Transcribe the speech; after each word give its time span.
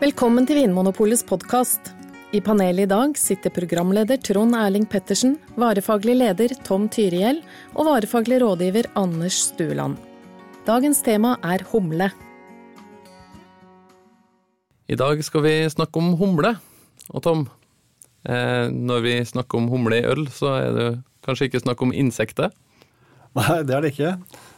Velkommen 0.00 0.46
til 0.48 0.56
Vinmonopolets 0.56 1.20
podkast. 1.28 1.90
I 2.32 2.40
panelet 2.40 2.86
i 2.86 2.88
dag 2.88 3.18
sitter 3.20 3.52
programleder 3.52 4.16
Trond 4.24 4.56
Erling 4.56 4.86
Pettersen, 4.88 5.34
varefaglig 5.60 6.14
leder 6.16 6.54
Tom 6.64 6.86
Tyriell 6.88 7.42
og 7.74 7.84
varefaglig 7.84 8.38
rådgiver 8.40 8.88
Anders 8.96 9.36
Stueland. 9.50 9.98
Dagens 10.64 11.02
tema 11.04 11.34
er 11.44 11.66
humle. 11.68 12.08
I 14.88 14.96
dag 14.96 15.20
skal 15.26 15.44
vi 15.44 15.54
snakke 15.68 16.00
om 16.00 16.14
humle. 16.16 16.54
Og 17.12 17.22
Tom, 17.28 17.44
eh, 18.24 18.72
når 18.72 19.04
vi 19.04 19.14
snakker 19.28 19.60
om 19.60 19.68
humle 19.68 20.00
i 20.00 20.08
øl, 20.08 20.24
så 20.32 20.56
er 20.62 20.72
det 20.78 20.88
kanskje 21.28 21.50
ikke 21.50 21.60
snakk 21.66 21.82
om 21.84 21.92
insekter? 21.92 22.48
Nei, 23.38 23.62
det 23.62 23.74
er 23.76 23.84
det 23.84 23.92
ikke. 23.94 24.12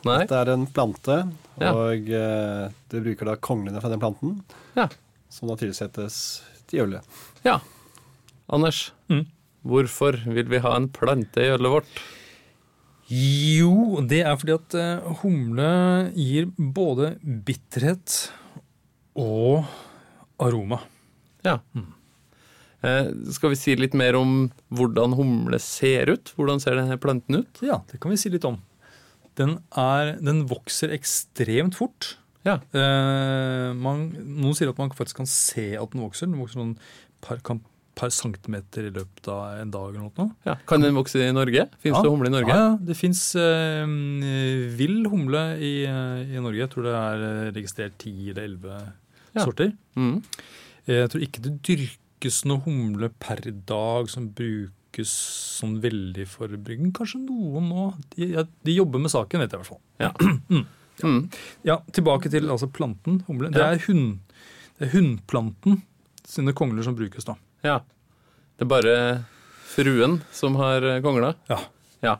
Nei? 0.08 0.20
Det 0.26 0.36
er 0.38 0.50
en 0.54 0.66
plante, 0.66 1.16
Ja. 1.60 1.72
og 1.76 2.08
eh, 2.08 2.70
du 2.88 3.00
bruker 3.04 3.28
da 3.28 3.34
konglene 3.36 3.80
fra 3.82 3.90
den 3.92 4.00
planten, 4.00 4.38
Ja. 4.76 4.88
som 5.28 5.48
da 5.48 5.56
tilsettes 5.60 6.40
til 6.66 6.86
ølet. 6.86 7.04
ja. 7.44 7.58
Anders, 8.52 8.90
Mm. 9.08 9.26
hvorfor 9.64 10.16
vil 10.34 10.48
vi 10.48 10.58
ha 10.58 10.74
en 10.76 10.88
plante 10.88 11.40
i 11.40 11.52
ølet 11.52 11.70
vårt? 11.70 11.86
Jo, 13.12 14.00
det 14.08 14.22
er 14.24 14.36
fordi 14.40 14.54
at 14.56 14.74
eh, 14.78 15.14
humle 15.22 16.12
gir 16.16 16.46
både 16.56 17.18
bitterhet 17.22 18.30
og 19.18 19.64
aroma. 20.40 20.78
Ja. 21.44 21.58
Eh, 21.76 21.82
skal 22.82 23.52
vi 23.52 23.58
si 23.60 23.76
litt 23.78 23.94
mer 23.98 24.16
om 24.18 24.50
hvordan 24.74 25.14
humle 25.18 25.58
ser 25.62 26.10
ut? 26.10 26.32
Hvordan 26.36 26.58
ser 26.62 26.74
denne 26.80 26.98
planten 26.98 27.42
ut? 27.42 27.60
Ja, 27.62 27.80
det 27.92 28.00
kan 28.02 28.10
vi 28.10 28.18
si 28.20 28.32
litt 28.32 28.44
om. 28.48 28.58
Den, 29.38 29.58
er, 29.78 30.16
den 30.20 30.42
vokser 30.50 30.90
ekstremt 30.92 31.78
fort. 31.78 32.16
Ja. 32.44 32.58
Eh, 32.74 33.68
man, 33.78 34.08
noen 34.18 34.56
sier 34.58 34.72
at 34.72 34.80
man 34.82 34.90
faktisk 34.98 35.20
kan 35.22 35.28
se 35.30 35.70
at 35.78 35.92
den 35.94 36.02
vokser. 36.02 36.26
Den 36.28 36.40
vokser 36.42 36.58
sånn 36.58 36.74
per, 37.22 37.38
per 37.96 38.10
centimeter 38.12 38.88
i 38.88 38.92
løpet 38.92 39.28
av 39.30 39.60
en 39.62 39.70
dag 39.72 39.92
eller 39.94 40.08
noe. 40.08 40.26
ja. 40.48 40.56
Kan 40.68 40.82
den 40.84 40.98
vokse 40.98 41.22
i 41.22 41.30
Norge? 41.32 41.68
Fins 41.84 42.00
det 42.02 42.10
humle 42.12 42.28
i 42.32 42.34
Norge? 42.34 42.50
Ja, 42.50 42.72
ja. 42.72 42.76
Det 42.90 42.98
fins 42.98 43.22
eh, 43.38 43.86
vill 44.82 45.06
humle 45.12 45.44
i, 45.62 45.72
eh, 45.86 46.34
i 46.34 46.42
Norge. 46.42 46.64
Jeg 46.64 46.72
tror 46.74 46.88
det 46.90 46.96
er 46.98 47.24
eh, 47.30 47.52
registrert 47.54 47.96
ti 48.02 48.16
eller 48.34 48.42
elleve 48.50 48.80
Ja. 49.32 49.46
sorter. 49.46 49.70
Mm. 49.96 50.18
Jeg 50.90 51.08
tror 51.14 51.22
ikke 51.24 51.40
det 51.46 51.54
dyrkes 52.22 52.44
noe 52.46 52.62
humle 52.64 53.10
per 53.18 53.40
dag 53.66 54.08
som 54.10 54.28
brukes 54.30 55.10
sånn 55.58 55.80
veldig 55.82 56.26
for 56.28 56.48
bryggen. 56.48 56.92
Kanskje 56.94 57.18
noen 57.18 57.68
nå. 57.68 57.86
De, 58.14 58.28
ja, 58.36 58.44
de 58.62 58.76
jobber 58.76 59.00
med 59.02 59.10
saken, 59.10 59.40
vet 59.42 59.50
jeg 59.50 59.58
i 59.58 59.62
hvert 59.62 59.72
fall. 59.72 59.82
Ja. 59.98 60.12
Mm. 61.02 61.24
Ja, 61.66 61.78
Tilbake 61.90 62.30
til 62.30 62.44
altså 62.52 62.68
planten 62.70 63.22
humle. 63.26 63.48
Det 63.50 63.62
er, 63.64 63.78
hun, 63.88 64.20
det 64.78 64.84
er 64.86 64.90
hundplanten 64.92 65.80
sine 66.28 66.52
kongler 66.54 66.84
som 66.86 66.94
brukes, 66.94 67.24
da. 67.26 67.34
ja. 67.64 67.80
Det 68.54 68.66
er 68.66 68.70
bare 68.70 68.94
fruen 69.72 70.18
som 70.30 70.54
har 70.60 70.84
eh, 70.86 71.00
kongla? 71.02 71.32
Ja. 71.50 71.58
Ja, 72.04 72.12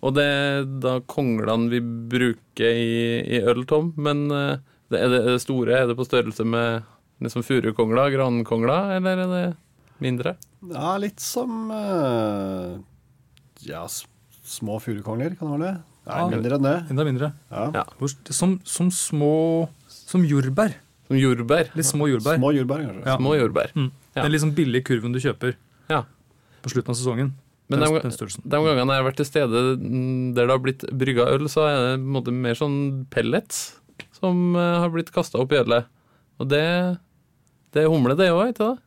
og 0.00 0.14
det 0.16 0.24
er 0.24 0.64
da 0.80 0.94
konglene 1.10 1.68
vi 1.74 1.82
bruker 1.82 2.80
i, 2.80 3.18
i 3.34 3.42
øl, 3.42 3.66
Tom. 3.68 3.90
Men 4.00 4.30
eh, 4.32 4.62
det, 4.94 5.02
er 5.02 5.18
det 5.26 5.36
store? 5.44 5.76
Er 5.82 5.90
det 5.90 5.98
på 5.98 6.06
størrelse 6.08 6.46
med 6.48 6.86
liksom 7.20 7.44
furukongla, 7.46 8.08
grankongla, 8.14 8.78
eller 8.96 9.22
er 9.24 9.32
det 9.34 9.44
mindre? 10.00 10.36
Ja, 10.72 10.94
litt 11.00 11.20
som 11.20 11.70
eh, 11.74 12.78
ja, 13.68 13.84
små 14.44 14.78
furukongler, 14.82 15.36
kan 15.38 15.50
det 15.50 15.58
være 15.58 15.66
det? 15.70 15.74
Nei, 16.10 16.16
Ja. 16.20 16.28
mindre 16.32 16.56
enn 16.56 16.64
det. 16.64 16.76
Enda 16.90 17.04
mindre. 17.06 17.32
Ja. 17.52 17.64
Ja. 17.74 17.84
Som, 18.32 18.56
som 18.64 18.88
små 18.90 19.68
Som 19.86 20.24
jordbær. 20.26 20.72
Som 21.06 21.16
jordbær. 21.20 21.68
Litt 21.76 21.86
små 21.86 22.08
jordbær. 22.10 22.38
Små 22.40 22.50
jordbær, 22.56 22.80
kanskje. 22.86 23.04
Ja. 23.06 23.16
Små 23.20 23.34
jordbær. 23.36 23.70
Mm. 23.76 23.90
Ja. 24.16 24.22
Den 24.24 24.32
litt 24.32 24.42
sånn 24.42 24.54
billige 24.56 24.86
kurven 24.88 25.12
du 25.14 25.20
kjøper 25.22 25.54
Ja. 25.92 26.02
på 26.64 26.72
slutten 26.72 26.90
av 26.94 26.98
sesongen. 26.98 27.32
Men 27.70 27.78
den, 27.84 27.92
de, 27.94 28.00
den 28.10 28.50
de 28.50 28.58
gangene 28.66 28.94
jeg 28.96 28.98
har 29.02 29.06
vært 29.06 29.20
til 29.20 29.28
stede 29.28 29.60
mm, 29.78 30.32
der 30.34 30.48
det 30.48 30.50
har 30.56 30.62
blitt 30.64 30.82
brygga 30.90 31.28
øl, 31.30 31.44
så 31.52 31.68
er 31.68 31.76
det 31.76 31.92
på 32.00 32.00
en 32.00 32.14
måte 32.16 32.32
mer 32.34 32.56
sånn 32.58 32.78
pellets 33.12 33.60
som 34.18 34.56
eh, 34.58 34.78
har 34.82 34.90
blitt 34.90 35.12
kasta 35.14 35.38
opp 35.38 35.52
i 35.54 35.60
ølet. 35.60 35.86
Og 36.42 36.48
det, 36.50 36.64
det 37.74 37.84
er 37.84 37.90
humle, 37.92 38.16
det 38.18 38.30
òg, 38.34 38.52
ikke 38.52 38.70
det? 38.70 38.86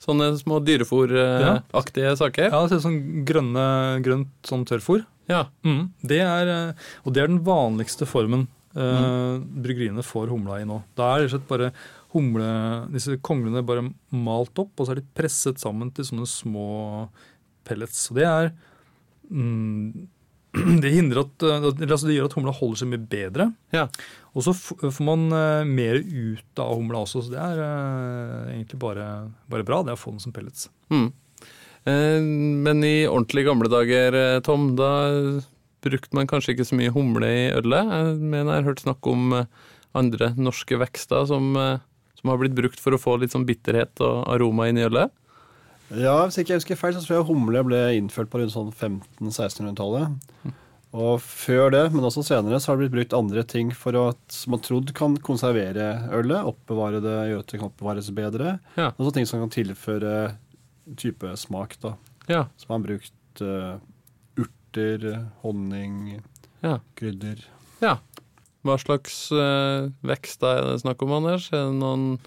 Sånne 0.00 0.30
små 0.40 0.62
dyrefòraktige 0.64 2.14
saker. 2.16 2.48
Ja, 2.48 2.62
det 2.62 2.70
ser 2.70 2.80
ut 2.80 2.86
som 2.86 3.00
grønne, 3.28 3.64
grønt 4.04 4.48
sånn 4.48 4.64
tørrfòr. 4.68 5.02
Ja. 5.28 5.44
Mm. 5.66 5.90
Det 6.00 6.22
er, 6.24 6.48
eh, 6.48 6.86
og 7.04 7.14
det 7.14 7.22
er 7.22 7.30
den 7.30 7.42
vanligste 7.46 8.08
formen 8.08 8.46
eh, 8.74 9.34
bryggeriene 9.38 10.04
får 10.06 10.32
humla 10.32 10.60
i 10.60 10.68
nå. 10.68 10.80
Da 10.98 11.12
er 11.12 11.20
det 11.20 11.28
rett 11.28 11.34
slett 11.36 11.50
bare 11.50 11.72
humle, 12.14 12.48
disse 12.94 13.18
konglene 13.22 13.62
bare 13.66 13.84
malt 14.10 14.58
opp, 14.58 14.72
og 14.76 14.86
så 14.86 14.94
er 14.94 15.02
de 15.02 15.10
presset 15.16 15.60
sammen 15.62 15.92
til 15.94 16.08
sånne 16.08 16.26
små 16.26 16.70
pellets. 17.68 18.08
Og 18.10 18.18
det 18.18 18.26
er 18.26 18.50
mm, 19.30 20.08
det, 20.82 20.90
at, 21.20 21.44
eh, 21.46 21.66
altså 21.86 22.08
det 22.08 22.16
gjør 22.16 22.28
at 22.30 22.36
humla 22.38 22.54
holder 22.56 22.80
seg 22.80 22.90
mye 22.90 23.06
bedre. 23.12 23.46
Ja. 23.74 23.84
Og 24.34 24.46
så 24.46 24.54
får 24.54 25.02
man 25.06 25.28
eh, 25.34 25.62
mer 25.68 26.00
ut 26.00 26.62
av 26.62 26.74
humla 26.78 27.04
også, 27.04 27.22
så 27.26 27.34
det 27.34 27.40
er 27.42 27.62
eh, 27.64 28.54
egentlig 28.56 28.80
bare, 28.82 29.06
bare 29.50 29.66
bra 29.66 29.82
det 29.86 29.94
å 29.94 30.00
få 30.00 30.14
den 30.14 30.22
som 30.22 30.34
pellets. 30.34 30.66
Mm. 30.90 31.08
Eh, 31.86 32.18
Men 32.66 32.82
i 32.86 32.96
ordentlig 33.06 33.46
gamle 33.46 33.70
dager, 33.72 34.18
Tom, 34.46 34.72
da 34.78 34.90
brukte 35.86 36.18
man 36.18 36.28
kanskje 36.28 36.56
ikke 36.56 36.66
så 36.68 36.76
mye 36.76 36.92
humle 36.94 37.30
i 37.30 37.46
ølet. 37.56 37.94
Men 38.18 38.42
jeg 38.42 38.52
har 38.52 38.66
hørt 38.66 38.82
snakk 38.82 39.06
om 39.08 39.30
andre 39.96 40.34
norske 40.38 40.76
vekster 40.78 41.24
som, 41.30 41.54
som 42.18 42.30
har 42.30 42.42
blitt 42.42 42.58
brukt 42.58 42.82
for 42.82 42.94
å 42.94 43.00
få 43.00 43.16
litt 43.18 43.32
sånn 43.32 43.46
bitterhet 43.48 44.02
og 44.04 44.26
aroma 44.30 44.68
inn 44.68 44.78
i 44.78 44.84
ølet. 44.86 45.14
Ja, 45.90 46.16
Hvis 46.26 46.38
ikke 46.38 46.54
jeg 46.54 46.60
husker 46.62 46.78
feil, 46.78 46.94
så 46.94 47.02
tror 47.02 47.16
jeg 47.18 47.28
humle 47.30 47.62
ble 47.66 47.78
innført 47.98 48.30
på 48.30 48.38
rundt 48.40 48.54
sånn 48.54 48.70
1500-1600-tallet. 48.70 50.54
Og 50.90 51.20
før 51.22 51.70
det, 51.70 51.84
men 51.94 52.02
også 52.06 52.24
senere, 52.26 52.58
så 52.58 52.72
har 52.72 52.78
det 52.78 52.88
blitt 52.88 52.96
brukt 52.96 53.14
andre 53.18 53.44
ting 53.46 53.68
for 53.74 53.94
at 54.00 54.38
man 54.50 54.62
trodd 54.62 54.90
kan 54.98 55.14
konservere 55.22 55.86
ølet. 56.16 56.46
Oppbevare 56.50 57.02
det, 57.02 57.16
gjøre 57.30 57.44
at 57.44 57.52
det 57.52 57.60
kan 57.60 57.70
oppbevares 57.70 58.10
bedre. 58.14 58.56
Ja. 58.78 58.88
Også 58.96 59.12
ting 59.14 59.28
som 59.30 59.42
kan 59.44 59.52
tilføre 59.54 60.14
type 60.98 61.30
smak, 61.38 61.76
da. 61.82 61.94
Ja, 62.30 62.44
Som 62.58 62.74
har 62.74 62.82
brukt 62.86 63.42
uh, 63.42 63.78
urter, 64.38 65.06
honning, 65.42 66.20
ja, 66.62 66.78
krydder. 66.98 67.42
ja. 67.82 67.96
Hva 68.66 68.74
slags 68.76 69.30
uh, 69.32 69.88
vekst 70.04 70.42
er 70.44 70.58
det 70.66 70.82
snakk 70.82 71.00
om, 71.06 71.14
Anders? 71.16 71.46
Er 71.54 71.70
det 71.70 71.78
noen 71.78 72.18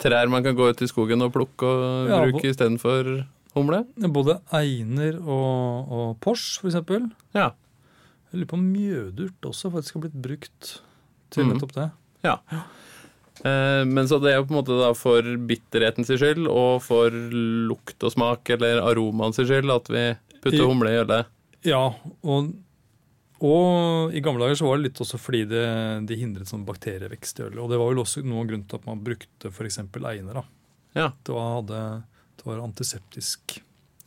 trær 0.00 0.30
man 0.32 0.42
kan 0.46 0.56
gå 0.56 0.70
ut 0.72 0.82
i 0.82 0.88
skogen 0.90 1.22
og 1.22 1.32
plukke 1.34 1.68
og 1.68 2.08
Ja, 2.10 2.20
bruke 2.24 2.50
istedenfor 2.50 3.10
humle? 3.54 3.82
Både 4.14 4.38
einer 4.56 5.18
og, 5.20 5.90
og 5.92 6.20
pors, 6.24 6.58
for 6.60 6.70
eksempel. 6.70 7.10
Ja. 7.36 7.50
Jeg 8.30 8.40
lurer 8.40 8.50
på 8.52 8.58
om 8.60 8.68
mjødurt 8.72 9.48
også 9.50 9.72
faktisk 9.74 9.98
har 9.98 10.04
blitt 10.06 10.20
brukt 10.22 10.76
til 11.30 11.44
Mhm. 11.44 11.52
nettopp 11.56 11.72
det. 11.74 11.90
Ja. 12.24 12.36
Eh, 13.40 13.84
men 13.88 14.04
så 14.06 14.18
det 14.20 14.32
er 14.34 14.36
jo 14.40 14.44
på 14.44 14.52
en 14.52 14.58
måte 14.60 14.76
da 14.78 14.90
for 14.94 15.22
bitterhetens 15.48 16.10
skyld 16.12 16.46
og 16.50 16.82
for 16.84 17.08
lukt 17.10 18.02
og 18.04 18.12
smak 18.12 18.50
eller 18.52 18.82
aromaen 18.84 19.32
sin 19.34 19.46
skyld 19.48 19.70
at 19.72 19.88
vi 19.88 20.02
putter 20.42 20.60
I- 20.60 20.66
humle 20.68 20.90
i 20.92 20.98
ølet. 21.00 21.26
Ja, 21.64 21.86
og, 22.22 22.52
og 23.40 24.12
i 24.12 24.20
gamle 24.24 24.44
dager 24.44 24.58
så 24.60 24.66
var 24.68 24.78
det 24.78 24.90
litt 24.90 25.00
også 25.00 25.18
fordi 25.20 25.44
det, 25.48 25.64
de 26.08 26.18
hindret 26.20 26.50
sånn 26.50 26.66
bakterievekst 26.68 27.40
i 27.40 27.46
ølet. 27.46 27.60
Og 27.62 27.70
det 27.72 27.78
var 27.80 27.90
vel 27.92 28.02
også 28.02 28.22
noe 28.24 28.42
av 28.44 28.50
grunnen 28.50 28.66
til 28.68 28.80
at 28.80 28.88
man 28.88 29.00
brukte 29.06 29.52
f.eks. 29.52 29.78
einer. 29.80 30.40
da. 30.40 30.44
Ja. 30.98 31.08
Det 31.24 31.32
var, 31.32 31.54
hadde, 31.60 31.80
det 32.36 32.48
var 32.48 32.64
antiseptisk 32.66 33.60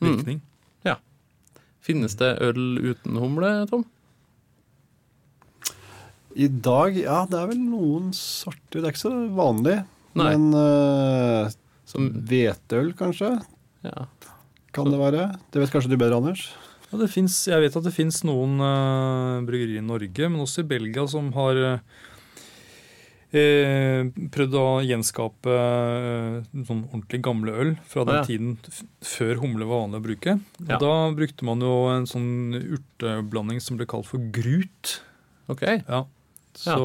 Mm. 0.03 0.41
Ja. 0.83 0.97
Finnes 1.79 2.17
det 2.19 2.33
øl 2.43 2.75
uten 2.81 3.15
humle, 3.15 3.51
Tom? 3.69 3.85
I 6.35 6.49
dag, 6.49 6.97
ja, 6.97 7.21
det 7.29 7.37
er 7.39 7.49
vel 7.51 7.61
noen 7.61 8.09
sorter. 8.17 8.81
Det 8.81 8.87
er 8.87 8.91
ikke 8.91 9.03
så 9.05 9.13
vanlig. 9.37 9.77
Nei. 10.17 10.33
Men 10.33 11.53
Som, 11.87 12.09
hveteøl, 12.25 12.91
kanskje, 12.97 13.35
ja. 13.85 14.05
kan 14.73 14.89
det 14.89 14.99
være. 14.99 15.27
Det 15.53 15.61
vet 15.61 15.73
kanskje 15.73 15.93
du 15.93 15.97
bedre, 16.01 16.17
Anders? 16.17 16.47
Ja, 16.93 16.99
det 17.01 17.09
finnes, 17.09 17.33
jeg 17.49 17.57
vet 17.57 17.73
at 17.73 17.85
det 17.87 17.91
fins 17.95 18.19
noen 18.21 18.59
uh, 18.61 19.41
bryggerier 19.47 19.81
i 19.81 19.85
Norge, 19.85 20.27
men 20.29 20.43
også 20.43 20.61
i 20.61 20.67
Belgia, 20.75 21.07
som 21.09 21.31
har 21.33 21.57
uh, 21.57 21.79
prøvd 23.33 24.57
å 24.61 24.67
gjenskape 24.85 25.55
uh, 25.57 26.37
sånn 26.53 26.83
ordentlig 26.91 27.23
gamle 27.25 27.57
øl 27.63 27.73
fra 27.89 28.05
den 28.05 28.19
ja, 28.19 28.21
ja. 28.21 28.29
tiden 28.29 28.53
før 29.09 29.41
humle 29.41 29.65
var 29.65 29.87
vanlig 29.87 30.03
å 30.03 30.05
bruke. 30.05 30.37
Og 30.61 30.69
Ja. 30.69 30.81
Da 30.85 30.93
brukte 31.17 31.49
man 31.49 31.65
jo 31.65 31.73
en 31.95 32.05
sånn 32.13 32.61
urteblanding 32.61 33.57
som 33.57 33.81
ble 33.81 33.89
kalt 33.89 34.11
for 34.13 34.29
grut. 34.37 34.99
Ok. 35.49 35.65
Ja. 35.65 36.05
Så, 36.53 36.77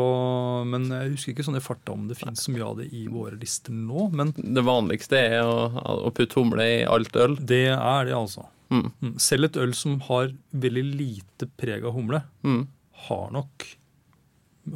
Men 0.65 0.89
jeg 0.89 1.13
husker 1.13 1.35
ikke 1.35 1.45
sånn 1.45 1.61
i 1.61 1.61
farta 1.61 1.93
om 1.93 2.09
det 2.09 2.17
finnes 2.17 2.41
så 2.41 2.55
mye 2.55 2.65
av 2.65 2.79
det 2.81 2.89
i 2.97 3.05
våre 3.13 3.37
lister 3.37 3.77
nå. 3.77 4.09
Men 4.17 4.33
Det 4.33 4.65
vanligste 4.65 5.21
er 5.21 5.43
å, 5.45 5.69
å 6.09 6.13
putte 6.17 6.41
humle 6.41 6.65
i 6.65 6.87
alt 6.89 7.13
øl. 7.21 7.37
det 7.37 7.67
er 7.75 8.09
det, 8.09 8.17
altså. 8.17 8.49
Mm. 8.71 8.91
Mm. 9.01 9.15
Selv 9.19 9.45
et 9.49 9.57
øl 9.57 9.73
som 9.75 9.99
har 10.09 10.33
veldig 10.53 10.83
lite 10.99 11.49
preg 11.57 11.85
av 11.89 11.95
humle, 11.97 12.23
Mm. 12.45 12.67
har 13.09 13.31
nok 13.33 13.65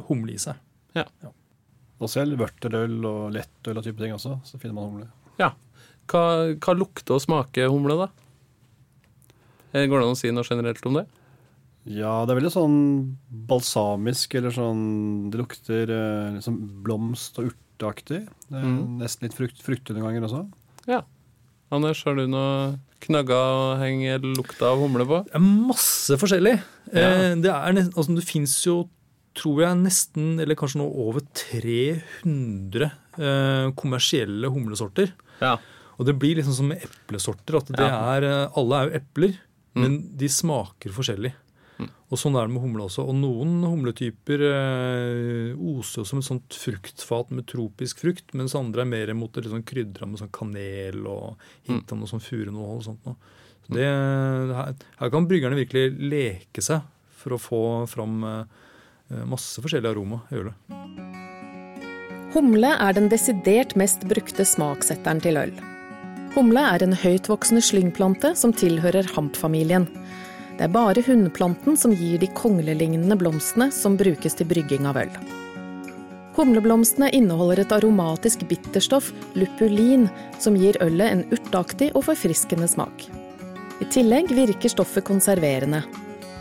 humle 0.07 0.33
i 0.33 0.37
seg. 0.41 0.55
Ja. 0.95 1.05
Og 2.01 2.09
selv 2.09 2.37
vørterøl 2.41 3.05
og 3.05 3.31
lettøl 3.35 3.77
og 3.77 3.83
type 3.85 3.99
ting 4.01 4.13
også, 4.13 4.39
så 4.43 4.59
finner 4.59 4.73
man 4.79 4.89
humle. 4.91 5.07
ja. 5.39 5.51
Hva, 6.07 6.53
hva 6.59 6.73
lukter 6.75 7.15
og 7.15 7.21
smaker 7.23 7.69
humle, 7.71 7.95
da? 7.95 8.09
Eh, 9.73 9.85
Går 9.87 10.01
det 10.01 10.07
an 10.07 10.13
å 10.15 10.17
si 10.19 10.31
noe 10.35 10.43
generelt 10.43 10.85
om 10.85 10.97
det? 10.99 11.05
Ja, 11.85 12.25
det 12.25 12.33
er 12.33 12.39
veldig 12.41 12.51
sånn 12.51 12.75
balsamisk, 13.47 14.35
eller 14.35 14.51
sånn 14.55 15.29
Det 15.31 15.39
lukter 15.39 15.89
eh, 15.91 16.33
liksom 16.37 16.57
blomst- 16.83 17.39
og 17.39 17.51
urteaktig. 17.53 18.27
Mm. 18.51 18.99
Nesten 18.99 19.27
litt 19.27 19.33
frukt, 19.37 19.61
frukt 19.63 19.89
noen 19.91 20.03
ganger 20.07 20.27
også. 20.27 20.43
Ja. 20.87 21.01
Anders, 21.73 22.03
har 22.05 22.15
du 22.19 22.25
noe 22.29 22.75
knagger 23.03 23.33
å 23.35 23.77
henge 23.81 24.17
lukta 24.37 24.69
av 24.71 24.79
humle 24.83 25.05
på? 25.09 25.21
Masse 25.41 26.15
forskjellig. 26.21 26.55
Ja. 26.93 27.07
Eh, 27.09 27.35
det 27.41 27.49
er 27.51 27.73
nest- 27.75 27.95
altså, 27.97 28.15
det 28.15 28.25
fins 28.27 28.53
jo, 28.67 28.83
tror 29.35 29.63
jeg, 29.65 29.77
nesten, 29.81 30.39
eller 30.39 30.55
kanskje 30.59 30.79
nå 30.83 30.87
over 31.07 31.21
300 31.33 32.91
eh, 33.17 33.71
kommersielle 33.79 34.49
humlesorter. 34.53 35.11
Ja. 35.41 35.57
Og 35.99 36.05
det 36.07 36.15
blir 36.21 36.37
liksom 36.39 36.53
som 36.57 36.67
med 36.69 36.81
eplesorter. 36.85 37.57
at 37.57 37.65
det 37.67 37.79
Ja. 37.79 38.15
er, 38.17 38.23
eh, 38.23 38.47
Alle 38.55 38.73
er 38.75 38.89
jo 38.89 38.99
epler, 38.99 39.37
Mm. 39.75 39.81
men 39.81 40.17
de 40.17 40.27
smaker 40.27 40.91
forskjellig. 40.93 41.33
Mm. 41.83 41.91
Og 42.13 42.19
sånn 42.19 42.37
er 42.37 42.47
det 42.47 42.55
med 42.55 42.63
humle 42.63 42.87
også. 42.87 43.05
Og 43.09 43.17
noen 43.17 43.59
humletyper 43.65 44.43
eh, 44.47 45.61
oser 45.73 46.07
som 46.07 46.21
et 46.21 46.27
sånt 46.27 46.57
fruktfat 46.57 47.33
med 47.35 47.47
tropisk 47.49 48.03
frukt, 48.03 48.33
mens 48.37 48.55
andre 48.57 48.85
er 48.85 48.91
mer 48.91 49.13
mot 49.17 49.33
det 49.33 49.51
sånn 49.51 49.65
krydra 49.67 50.09
med 50.09 50.21
sånn 50.21 50.33
kanel 50.35 51.07
og 51.09 51.47
hint 51.69 51.91
av 51.91 51.99
noe 51.99 52.11
sånn 52.11 52.23
furunål 52.23 52.79
og 52.79 52.85
sånt 52.87 53.09
noe. 53.09 53.17
Så 53.63 53.77
det, 53.77 53.87
her, 53.87 54.73
her 54.99 55.13
kan 55.13 55.27
bryggerne 55.29 55.59
virkelig 55.61 55.93
leke 56.03 56.63
seg 56.63 56.83
for 57.23 57.35
å 57.35 57.41
få 57.41 57.61
fram 57.91 58.23
eh, 58.27 59.23
masse 59.29 59.63
forskjellig 59.63 59.93
aroma 59.93 60.23
i 60.31 60.41
ølet. 60.41 60.73
Humle 62.33 62.71
er 62.81 62.95
den 62.97 63.11
desidert 63.11 63.75
mest 63.77 64.07
brukte 64.09 64.45
smaksetteren 64.47 65.21
til 65.21 65.37
øl. 65.37 65.53
Humle 66.33 66.63
er 66.65 66.81
en 66.81 66.95
høytvoksende 66.97 67.61
slyngplante 67.61 68.31
som 68.39 68.55
tilhører 68.57 69.05
hampfamilien. 69.13 69.85
Det 70.57 70.67
er 70.67 70.73
bare 70.73 71.01
hunnplanten 71.05 71.77
som 71.79 71.95
gir 71.97 72.19
de 72.21 72.29
konglelignende 72.37 73.17
blomstene 73.17 73.71
som 73.73 73.97
brukes 73.97 74.37
til 74.37 74.49
brygging 74.49 74.85
av 74.89 74.99
øl. 75.01 75.15
Humleblomstene 76.33 77.11
inneholder 77.13 77.61
et 77.61 77.73
aromatisk 77.75 78.45
bitterstoff, 78.49 79.11
lupulin, 79.37 80.07
som 80.41 80.57
gir 80.57 80.77
ølet 80.81 81.09
en 81.11 81.25
urtaktig 81.33 81.91
og 81.93 82.07
forfriskende 82.07 82.69
smak. 82.69 83.05
I 83.81 83.89
tillegg 83.93 84.31
virker 84.33 84.71
stoffet 84.71 85.05
konserverende. 85.05 85.83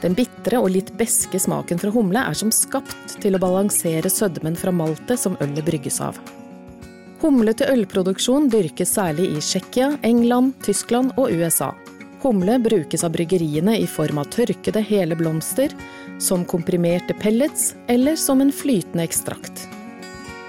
Den 0.03 0.17
bitre 0.19 0.59
og 0.59 0.73
litt 0.75 0.91
beske 0.99 1.39
smaken 1.41 1.81
fra 1.81 1.93
humle 1.95 2.25
er 2.29 2.37
som 2.37 2.51
skapt 2.53 3.19
til 3.23 3.37
å 3.37 3.43
balansere 3.43 4.11
sødmen 4.11 4.57
fra 4.59 4.73
maltet 4.75 5.21
som 5.21 5.37
ølet 5.41 5.65
brygges 5.67 6.01
av. 6.05 6.19
Humle 7.23 7.53
til 7.55 7.71
ølproduksjon 7.71 8.49
dyrkes 8.51 8.97
særlig 8.97 9.29
i 9.31 9.43
Tsjekkia, 9.45 9.93
England, 10.03 10.57
Tyskland 10.67 11.13
og 11.21 11.31
USA. 11.31 11.71
Humle 12.23 12.59
brukes 12.63 13.03
av 13.05 13.11
bryggeriene 13.17 13.75
i 13.83 13.87
form 13.91 14.21
av 14.23 14.29
tørkede 14.31 14.79
hele 14.87 15.17
blomster, 15.19 15.73
som 16.23 16.45
komprimerte 16.47 17.17
pellets 17.19 17.73
eller 17.91 18.15
som 18.17 18.41
en 18.41 18.53
flytende 18.55 19.03
ekstrakt. 19.03 19.65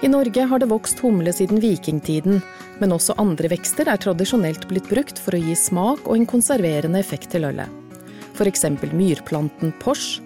I 0.02 0.08
Norge 0.08 0.44
har 0.46 0.60
det 0.62 0.68
vokst 0.70 1.00
humle 1.02 1.32
siden 1.34 1.58
vikingtiden, 1.58 2.38
men 2.78 2.94
også 2.94 3.16
andre 3.18 3.50
vekster 3.50 3.88
er 3.90 3.98
tradisjonelt 3.98 4.68
blitt 4.70 4.86
brukt 4.90 5.18
for 5.18 5.34
å 5.34 5.40
gi 5.40 5.56
smak 5.58 6.06
og 6.06 6.14
en 6.18 6.28
konserverende 6.30 7.00
effekt 7.02 7.32
til 7.34 7.48
ølet. 7.48 7.66
F.eks. 8.34 8.66
myrplanten 8.94 9.74
pors, 9.82 10.20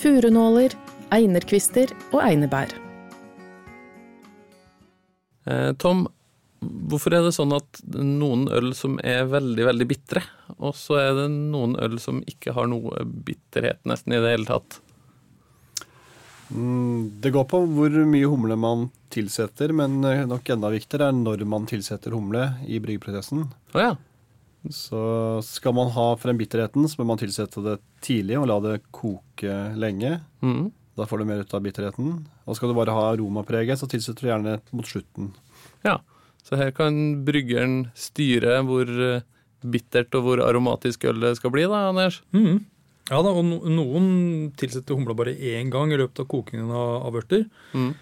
furunåler, 0.00 0.72
einerkvister 1.12 1.92
og 2.12 2.22
einebær. 2.24 2.72
Eh, 5.44 5.72
Tom, 5.76 6.06
hvorfor 6.64 7.14
er 7.16 7.22
det 7.26 7.34
sånn 7.36 7.52
at 7.56 7.80
noen 7.94 8.46
øl 8.52 8.72
som 8.76 8.96
er 9.04 9.24
veldig, 9.30 9.64
veldig 9.70 9.86
bitre, 9.90 10.22
og 10.58 10.74
så 10.78 10.98
er 11.02 11.12
det 11.18 11.28
noen 11.32 11.76
øl 11.82 11.98
som 12.02 12.22
ikke 12.30 12.54
har 12.56 12.66
noe 12.70 13.04
bitterhet 13.04 13.80
nesten 13.88 14.16
i 14.16 14.20
det 14.24 14.34
hele 14.36 14.48
tatt? 14.48 14.80
Mm, 16.54 17.20
Det 17.24 17.32
går 17.32 17.44
på 17.48 17.60
hvor 17.72 17.94
mye 18.06 18.28
humle 18.28 18.56
man 18.60 18.88
tilsetter, 19.14 19.72
men 19.72 20.00
nok 20.28 20.50
enda 20.52 20.70
viktigere 20.74 21.08
er 21.10 21.16
når 21.16 21.44
man 21.48 21.66
tilsetter 21.70 22.12
humle 22.14 22.48
i 22.68 22.80
bryggeprosessen. 22.82 23.46
Å 23.74 23.80
ja. 23.80 23.94
Så 24.72 25.00
skal 25.44 25.74
man 25.76 25.90
ha 25.92 26.06
frem 26.16 26.38
bitterheten, 26.40 26.86
så 26.88 27.00
må 27.02 27.10
man 27.12 27.20
tilsette 27.20 27.60
det 27.64 27.78
tidlig 28.04 28.38
og 28.40 28.48
la 28.48 28.56
det 28.64 28.78
koke 28.96 29.56
lenge. 29.76 30.18
Mm. 30.44 30.70
Da 30.96 31.04
får 31.10 31.20
du 31.20 31.26
mer 31.28 31.42
ut 31.42 31.54
av 31.56 31.64
bitterheten. 31.64 32.12
Og 32.46 32.56
skal 32.56 32.70
du 32.70 32.76
bare 32.78 32.94
ha 32.94 33.08
aromapreget, 33.12 33.80
så 33.80 33.88
tilsetter 33.90 34.24
du 34.24 34.30
gjerne 34.30 34.58
mot 34.72 34.88
slutten. 34.88 35.32
ja. 35.84 35.98
Så 36.44 36.58
her 36.60 36.74
kan 36.76 37.24
bryggeren 37.24 37.88
styre 37.96 38.58
hvor 38.68 38.88
eh, 38.88 39.24
bittert 39.64 40.14
og 40.18 40.26
hvor 40.26 40.42
aromatisk 40.44 41.06
ølet 41.08 41.38
skal 41.38 41.52
bli, 41.54 41.64
da, 41.70 41.88
Anders? 41.90 42.20
Mm. 42.36 42.64
Ja 43.10 43.20
da, 43.24 43.32
og 43.36 43.44
Noen 43.68 44.06
tilsetter 44.56 44.96
humla 44.96 45.16
bare 45.16 45.34
én 45.36 45.70
gang 45.72 45.92
i 45.92 45.98
løpet 46.00 46.22
av 46.24 46.28
kokingen 46.30 46.70
av, 46.72 47.16
ørter. 47.16 47.46
Mm. 47.76 47.92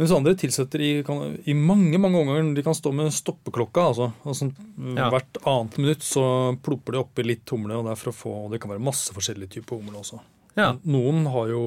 Mens 0.00 0.12
andre 0.16 0.32
tilsetter 0.40 0.80
i, 0.80 0.90
kan, 1.04 1.34
i 1.44 1.52
mange 1.56 2.00
mange 2.00 2.16
omganger. 2.20 2.48
De 2.56 2.64
kan 2.64 2.76
stå 2.76 2.94
med 2.96 3.12
stoppeklokka. 3.12 3.88
altså. 3.92 4.08
altså 4.24 4.48
Ja. 4.96 5.10
Hvert 5.12 5.40
annet 5.44 5.76
minutt 5.78 6.06
så 6.06 6.24
plopper 6.64 6.96
de 6.96 7.02
oppi 7.02 7.26
litt 7.26 7.52
humle. 7.52 7.76
og 7.76 7.84
Det 7.86 7.92
er 7.92 8.00
for 8.00 8.12
å 8.12 8.16
få, 8.16 8.32
og 8.46 8.54
det 8.54 8.62
kan 8.62 8.72
være 8.72 8.84
masse 8.84 9.12
forskjellige 9.12 9.58
typer 9.58 9.80
humle 9.82 10.00
også. 10.00 10.20
Ja. 10.56 10.72
Noen 10.84 11.26
har 11.32 11.52
jo 11.52 11.62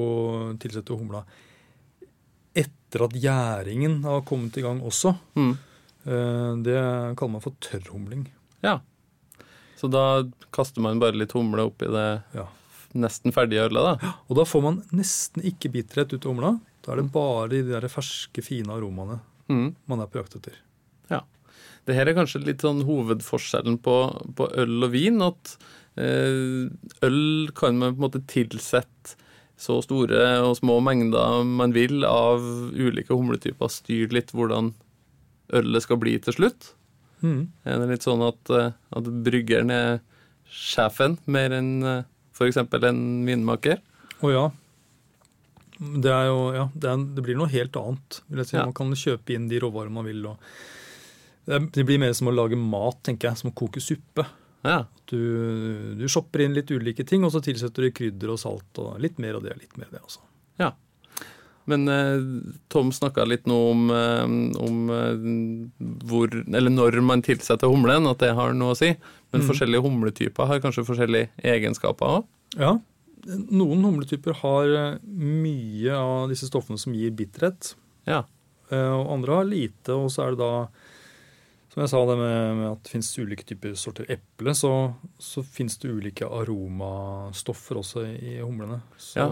tilsett 0.62 0.90
humla 0.90 1.22
etter 2.56 3.04
at 3.06 3.14
gjæringen 3.14 4.00
har 4.06 4.26
kommet 4.26 4.58
i 4.58 4.64
gang 4.64 4.82
også. 4.82 5.14
Mhm. 5.38 5.54
Eh, 6.06 6.52
Det 6.62 7.16
kaller 7.18 7.32
man 7.36 7.42
for 7.44 7.56
tørrhumling. 7.60 8.28
ja. 8.62 8.80
Så 9.76 9.90
da 9.92 10.22
kaster 10.56 10.80
man 10.80 10.98
bare 10.98 11.12
litt 11.12 11.32
humle 11.36 11.66
oppi 11.68 11.84
det 11.92 12.22
Ja. 12.34 12.46
nesten 12.94 13.30
ferdige 13.32 13.66
ølet, 13.68 14.00
da? 14.00 14.14
Og 14.30 14.36
da 14.36 14.44
får 14.44 14.62
man 14.62 14.78
nesten 14.90 15.42
ikke 15.44 15.68
bitterhet 15.70 16.14
ut 16.14 16.24
av 16.24 16.32
humla. 16.32 16.60
Da 16.82 16.92
er 16.92 16.96
det 17.02 17.12
bare 17.12 17.48
de 17.50 17.62
der 17.62 17.82
ferske, 17.88 18.42
fine 18.42 18.72
aromaene 18.72 19.20
mm. 19.50 19.74
man 19.86 20.00
er 20.00 20.06
på 20.06 20.22
jakt 20.22 20.36
etter. 20.38 20.54
Ja. 21.10 21.20
Det 21.84 21.94
her 21.94 22.08
er 22.08 22.14
kanskje 22.14 22.44
litt 22.46 22.64
sånn 22.64 22.84
hovedforskjellen 22.86 23.76
på, 23.82 23.96
på 24.34 24.48
øl 24.56 24.84
og 24.84 24.90
vin. 24.92 25.20
At 25.20 25.58
eh, 25.98 26.70
øl 27.02 27.50
kan 27.54 27.76
man 27.76 27.94
på 27.94 28.00
en 28.00 28.06
måte 28.08 28.24
tilsette 28.26 29.16
så 29.58 29.82
store 29.84 30.40
og 30.40 30.56
små 30.56 30.80
mengder 30.84 31.44
man 31.44 31.72
vil 31.72 32.02
av 32.04 32.40
ulike 32.72 33.12
humletyper. 33.12 33.68
Styre 33.68 34.12
litt 34.16 34.32
hvordan 34.32 34.72
ølet 35.54 35.84
skal 35.84 36.00
bli 36.02 36.16
til 36.22 36.36
slutt. 36.36 36.72
Er 37.26 37.80
det 37.80 37.88
litt 37.90 38.04
sånn 38.06 38.22
at, 38.22 38.50
eh, 38.54 38.74
at 38.94 39.08
bryggeren 39.26 39.72
er 39.72 39.98
sjefen 40.46 41.16
mer 41.26 41.54
enn 41.56 41.82
eh, 41.82 42.04
f.eks. 42.36 42.60
en 42.60 43.02
vinmaker? 43.26 43.80
Å 44.22 44.30
ja. 44.30 44.44
Det 45.76 46.12
er 46.12 46.28
jo, 46.30 46.38
ja, 46.54 46.66
det, 46.72 46.88
er, 46.88 47.04
det 47.16 47.24
blir 47.26 47.36
noe 47.40 47.50
helt 47.52 47.76
annet. 47.76 48.20
vil 48.28 48.40
jeg 48.42 48.50
si. 48.52 48.56
Ja. 48.56 48.64
Man 48.68 48.76
kan 48.76 48.94
kjøpe 48.96 49.34
inn 49.34 49.48
de 49.50 49.60
råvarene 49.60 49.96
man 49.96 50.06
vil. 50.08 50.22
Det, 51.46 51.60
det 51.74 51.84
blir 51.88 52.00
mer 52.00 52.14
som 52.16 52.30
å 52.30 52.34
lage 52.36 52.56
mat, 52.56 53.02
tenker 53.04 53.30
jeg, 53.30 53.40
som 53.42 53.50
å 53.50 53.56
koke 53.56 53.82
suppe. 53.82 54.24
Ja. 54.66 54.84
Du, 55.10 55.18
du 55.98 56.06
shopper 56.10 56.42
inn 56.46 56.56
litt 56.56 56.70
ulike 56.72 57.04
ting, 57.06 57.26
og 57.26 57.34
så 57.34 57.42
tilsetter 57.44 57.86
du 57.86 57.92
krydder 57.94 58.32
og 58.32 58.40
salt. 58.40 58.70
og 58.82 58.96
Litt 59.02 59.20
mer 59.22 59.38
av 59.38 59.44
det 59.44 59.52
og 59.56 59.60
litt 59.60 59.76
mer 59.80 59.90
av 59.90 59.98
det. 59.98 60.04
også. 60.08 60.24
ja. 60.62 60.72
Men 61.66 61.88
eh, 61.90 62.52
Tom 62.70 62.92
snakka 62.94 63.24
litt 63.26 63.46
nå 63.50 63.56
om, 63.72 63.86
eh, 63.90 64.24
om 64.62 64.90
eh, 64.94 65.24
hvor, 66.06 66.30
eller 66.46 66.70
når 66.70 67.00
man 67.02 67.22
tilsetter 67.26 67.66
humlen, 67.72 68.06
at 68.10 68.18
det 68.22 68.34
har 68.38 68.52
noe 68.54 68.74
å 68.74 68.78
si. 68.78 68.92
Men 69.32 69.42
Mm. 69.42 69.48
forskjellige 69.50 69.82
humletyper 69.82 70.46
har 70.46 70.60
kanskje 70.62 70.84
forskjellige 70.86 71.28
egenskaper 71.42 72.20
òg? 72.20 72.28
Ja, 72.56 72.76
Noen 73.26 73.80
humletyper 73.82 74.36
har 74.38 75.00
mye 75.02 75.90
av 75.98 76.28
disse 76.30 76.46
stoffene 76.46 76.78
som 76.78 76.92
gir 76.94 77.10
bitterhet. 77.10 77.72
Ja. 78.06 78.20
Og 78.70 79.10
andre 79.16 79.34
har 79.40 79.44
lite, 79.48 79.90
og 79.98 80.12
så 80.14 80.22
er 80.28 80.30
det 80.36 80.38
da 80.38 80.68
Som 81.74 81.82
jeg 81.82 81.90
sa 81.90 82.04
det 82.06 82.16
med, 82.16 82.62
at 82.70 82.82
det 82.84 82.92
finnes 82.92 83.10
ulike 83.18 83.44
typer 83.44 83.74
sorter 83.76 84.06
eple, 84.08 84.54
så, 84.54 84.70
så 85.18 85.42
finnes 85.44 85.74
det 85.82 85.90
ulike 85.90 86.24
aromastoffer 86.24 87.76
også 87.82 88.06
i 88.16 88.38
humlene. 88.40 88.78
Så, 88.96 89.18
Ja. 89.18 89.26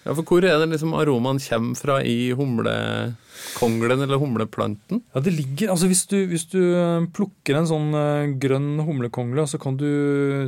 Ja, 0.00 0.14
for 0.16 0.24
hvor 0.24 0.44
er 0.48 0.56
det 0.62 0.70
liksom 0.70 0.94
aromaen 0.96 1.40
kommer 1.44 1.76
fra 1.76 1.98
i 2.06 2.30
humlekonglen 2.36 4.04
eller 4.06 4.20
humleplanten? 4.20 5.02
Ja, 5.12 5.20
det 5.20 5.34
ligger, 5.36 5.74
altså 5.74 5.90
Hvis 5.90 6.06
du, 6.08 6.16
hvis 6.30 6.46
du 6.48 6.60
eh, 6.72 7.08
plukker 7.12 7.58
en 7.58 7.68
sånn 7.68 7.90
eh, 7.96 8.32
grønn 8.40 8.80
humlekongle, 8.86 9.44
så 9.50 9.60
kan 9.60 9.76
du 9.80 9.86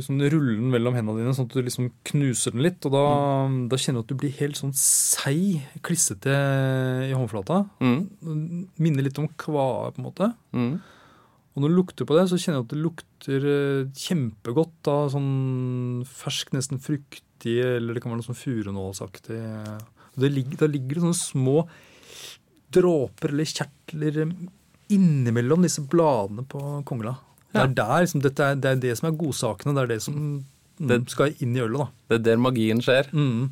sånn, 0.01 0.23
rulle 0.33 0.57
den 0.57 0.73
mellom 0.73 0.97
hendene 0.97 1.21
dine, 1.21 1.35
sånn 1.37 1.51
at 1.51 1.53
du 1.53 1.61
liksom 1.61 1.91
knuser 2.09 2.55
den 2.55 2.65
litt. 2.65 2.81
og 2.89 2.97
Da, 2.97 3.05
da 3.69 3.79
kjenner 3.79 4.01
du 4.01 4.07
at 4.07 4.15
du 4.15 4.19
blir 4.23 4.33
helt 4.39 4.57
sånn 4.57 4.73
seig, 4.77 5.61
klissete 5.85 6.33
i 7.09 7.13
håndflata. 7.13 7.61
Mm. 7.83 8.65
Minner 8.81 9.05
litt 9.05 9.21
om 9.21 9.29
kvae, 9.37 9.93
på 9.93 10.01
en 10.01 10.09
måte. 10.09 10.33
Mm. 10.57 10.73
Og 11.53 11.61
når 11.61 11.69
du 11.69 11.77
lukter 11.77 12.09
på 12.09 12.17
det, 12.17 12.25
så 12.31 12.39
kjenner 12.41 12.59
jeg 12.59 12.65
at 12.65 12.73
det 12.73 12.81
lukter 12.81 13.49
eh, 13.53 13.89
kjempegodt 14.07 14.89
av 14.89 15.11
sånn 15.13 15.33
fersk, 16.09 16.55
nesten 16.57 16.81
fruktig, 17.43 17.59
eller 17.63 17.93
det 17.93 18.01
kan 18.03 18.11
være 18.11 18.21
noe 18.21 18.27
sånn 18.27 18.39
furunålsaktig. 18.39 19.39
Da 20.15 20.29
ligger, 20.29 20.67
ligger 20.69 20.95
det 20.95 21.03
sånne 21.03 21.19
små 21.19 21.67
dråper 22.73 23.29
eller 23.33 23.45
kjertler 23.45 24.23
innimellom 24.93 25.63
disse 25.63 25.81
bladene 25.85 26.45
på 26.49 26.83
kongla. 26.85 27.15
Det 27.53 27.61
er, 27.61 27.67
der, 27.77 28.01
liksom, 28.01 28.21
dette 28.23 28.43
er, 28.43 28.55
det 28.57 28.69
er 28.71 28.75
det 28.81 28.95
som 28.97 29.09
er 29.11 29.17
godsakene. 29.17 29.73
Det 29.75 29.83
er 29.83 29.87
det 29.93 30.01
som 30.01 30.15
mm, 30.17 30.87
Det- 30.89 31.09
skal 31.09 31.33
inn 31.39 31.55
i 31.55 31.61
ølet. 31.61 31.79
da. 31.79 31.87
Det 32.09 32.15
er 32.19 32.23
der 32.31 32.37
magien 32.41 32.81
skjer. 32.81 33.09
Mm. 33.13 33.51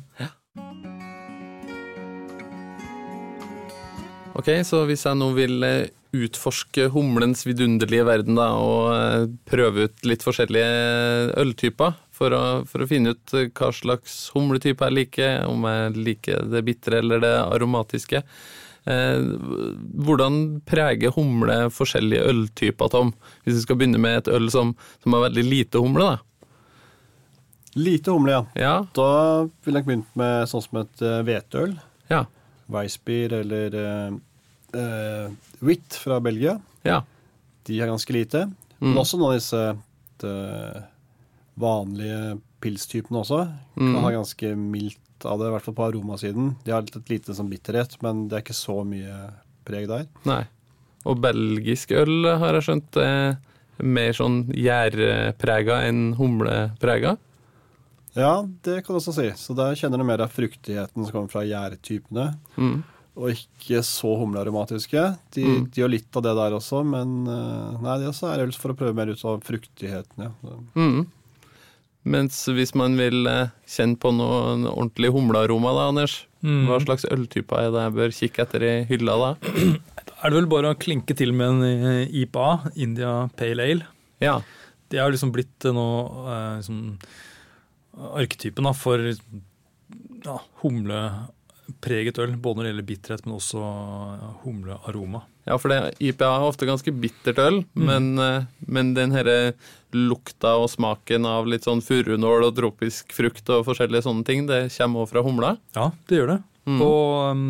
Ok, 4.34 4.48
så 4.64 4.86
hvis 4.88 5.04
jeg 5.04 5.18
nå 5.20 5.28
vil 5.36 5.62
eh, 5.62 5.88
utforske 6.16 6.88
humlens 6.90 7.44
vidunderlige 7.46 8.04
verden 8.08 8.34
da, 8.40 8.48
og 8.56 8.94
eh, 8.96 9.26
prøve 9.46 9.86
ut 9.86 10.06
litt 10.08 10.24
forskjellige 10.24 11.36
øltyper 11.38 11.94
for 12.22 12.34
å, 12.38 12.42
for 12.70 12.84
å 12.84 12.88
finne 12.90 13.12
ut 13.16 13.34
eh, 13.34 13.50
hva 13.50 13.68
slags 13.74 14.16
humletype 14.36 14.86
jeg 14.86 14.96
liker, 15.02 15.38
om 15.50 15.66
jeg 15.66 15.94
liker 15.98 16.44
det 16.52 16.62
bitre 16.70 17.02
eller 17.02 17.22
det 17.22 17.34
aromatiske, 17.42 18.22
eh, 18.86 19.22
hvordan 20.06 20.42
preger 20.68 21.14
humle 21.18 21.64
forskjellige 21.74 22.28
øltyper, 22.30 22.92
Tom? 22.94 23.10
Hvis 23.44 23.58
vi 23.58 23.64
skal 23.66 23.80
begynne 23.80 24.00
med 24.02 24.22
et 24.22 24.30
øl 24.34 24.46
som, 24.54 24.74
som 25.02 25.16
har 25.18 25.26
veldig 25.28 25.44
lite 25.50 25.82
humle, 25.82 26.12
da. 26.14 26.20
Lite 27.72 28.12
humle, 28.12 28.34
ja. 28.36 28.42
Ja, 28.60 28.72
Da 28.92 29.08
ville 29.64 29.80
jeg 29.80 29.86
begynt 29.88 30.16
med 30.20 30.48
sånn 30.50 30.60
som 30.64 30.82
et 30.82 31.02
eh, 31.02 31.22
hveteøl. 31.24 31.74
ja, 32.12 32.26
Weissbier 32.72 33.32
eller 33.42 33.74
uh, 33.76 35.32
Witt 35.60 35.96
fra 36.00 36.20
Belgia. 36.24 36.54
ja. 36.86 37.02
De 37.66 37.76
har 37.78 37.90
ganske 37.90 38.12
lite. 38.14 38.40
Mm. 38.80 38.88
Men 38.88 39.00
også 39.02 39.18
noen 39.20 39.34
av 39.34 39.36
disse 39.38 39.58
vanlige 41.58 42.40
pilstypene 42.62 43.20
også. 43.24 43.40
Kan 43.76 43.92
Mm. 43.94 44.00
ha 44.02 44.10
ganske 44.10 44.56
mildt 44.56 44.98
av 45.24 45.38
det, 45.38 45.46
i 45.48 45.50
hvert 45.52 45.62
fall 45.62 45.74
på 45.74 45.86
aromasiden. 45.92 46.56
De 46.64 46.70
har 46.72 46.82
litt 46.82 47.08
lite 47.08 47.34
sånn 47.34 47.50
bitterhet, 47.50 47.96
men 48.02 48.28
det 48.28 48.36
er 48.38 48.42
ikke 48.42 48.54
så 48.58 48.84
mye 48.86 49.32
preg 49.64 49.86
der. 49.88 50.06
Nei. 50.24 50.44
Og 51.04 51.20
belgisk 51.20 51.90
øl 51.92 52.38
har 52.38 52.54
jeg 52.54 52.62
skjønt 52.62 52.96
er 53.02 53.38
mer 53.82 54.12
sånn 54.12 54.44
gjærprega 54.54 55.82
enn 55.88 56.14
humleprega. 56.16 57.16
Ja, 58.14 58.42
det 58.62 58.84
kan 58.84 58.94
du 58.94 59.00
også 59.00 59.14
si. 59.16 59.28
Så 59.40 59.54
der 59.56 59.74
kjenner 59.74 59.98
du 59.98 60.04
mer 60.04 60.20
av 60.20 60.30
fruktigheten 60.30 61.04
som 61.06 61.12
kommer 61.12 61.30
fra 61.32 61.42
gjærtypene. 61.48 62.36
Mm. 62.58 62.82
Og 63.16 63.30
ikke 63.34 63.80
så 63.84 64.12
humlearomatiske. 64.20 65.18
De, 65.32 65.44
Mm. 65.44 65.70
de 65.72 65.80
har 65.82 65.88
litt 65.88 66.16
av 66.16 66.22
det 66.22 66.34
der 66.36 66.50
også, 66.52 66.84
men 66.84 67.26
eh, 67.26 67.80
nei, 67.80 67.98
det 67.98 68.08
også 68.08 68.32
er 68.32 68.44
øl 68.44 68.52
for 68.52 68.72
å 68.72 68.76
prøve 68.76 68.94
mer 68.94 69.06
ut 69.12 69.24
av 69.24 69.40
fruktigheten. 69.42 70.18
Ja. 70.18 70.30
Mm. 70.76 71.06
Mens 72.04 72.40
hvis 72.50 72.72
man 72.74 72.96
vil 72.98 73.26
eh, 73.30 73.50
kjenne 73.70 73.98
på 74.02 74.10
noen 74.16 74.64
ordentlig 74.66 75.12
humlearoma, 75.14 75.74
da, 75.78 75.88
Anders, 75.92 76.20
Mm. 76.42 76.64
hva 76.66 76.80
slags 76.82 77.04
øltyper 77.06 77.54
er 77.60 77.68
det 77.70 77.82
jeg 77.84 77.92
bør 77.94 78.14
kikke 78.16 78.42
etter 78.42 78.62
i 78.66 78.70
hylla 78.88 79.12
da? 79.20 79.28
Er 80.24 80.32
det 80.32 80.40
vel 80.40 80.48
bare 80.50 80.72
å 80.74 80.78
klinke 80.78 81.14
til 81.14 81.30
med 81.38 81.52
en 81.52 81.62
eh, 81.62 82.08
IPA, 82.24 82.46
India 82.82 83.12
Pale 83.38 83.62
Ale. 83.62 83.86
Ja. 84.18 84.40
Det 84.90 84.98
har 84.98 85.14
liksom 85.14 85.30
blitt 85.30 85.62
eh, 85.70 85.70
nå 85.76 85.86
liksom, 86.58 86.80
arketypen 88.18 88.66
da, 88.66 88.72
for 88.74 88.98
ja, 89.06 90.36
humlepreget 90.64 92.18
øl. 92.22 92.34
Både 92.42 92.58
når 92.58 92.66
det 92.66 92.72
gjelder 92.72 92.88
bitterhet, 92.90 93.26
men 93.28 93.38
også 93.38 93.62
humlearoma. 94.42 95.22
Ja, 95.48 95.56
for 95.58 95.72
det, 95.72 95.78
IPA 95.98 96.28
er 96.28 96.44
ofte 96.46 96.68
ganske 96.68 96.94
bittert 96.94 97.40
øl, 97.42 97.62
men, 97.74 98.12
eh, 98.22 98.44
men 98.70 98.92
den 98.94 99.14
herre 99.14 99.54
lukta 99.92 100.54
og 100.60 100.70
smaken 100.72 101.26
av 101.28 101.48
litt 101.50 101.66
sånn 101.66 101.82
furunål 101.84 102.46
og 102.46 102.54
tropisk 102.56 103.12
frukt 103.12 103.50
og 103.52 103.66
forskjellige 103.66 104.06
sånne 104.06 104.24
ting, 104.28 104.46
det 104.48 104.64
kommer 104.76 105.02
også 105.02 105.16
fra 105.16 105.24
humla. 105.26 105.52
Ja, 105.76 105.90
det 106.08 106.20
gjør 106.20 106.32
det. 106.34 106.38
Mm. 106.62 106.80
Og 106.84 107.04
um, 107.34 107.44